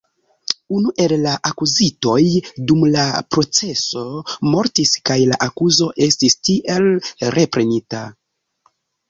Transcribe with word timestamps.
Unu 0.75 0.91
el 1.03 1.11
la 1.25 1.33
akuzitoj 1.49 2.15
dum 2.71 2.81
la 2.95 3.03
proceso 3.35 4.01
mortis, 4.55 4.95
kaj 5.11 5.19
la 5.33 5.39
akuzo 5.49 5.91
estis 6.09 6.39
tiel 6.51 6.91
reprenita. 7.39 8.03